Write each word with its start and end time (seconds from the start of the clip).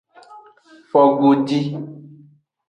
Fogodi. 0.89 1.59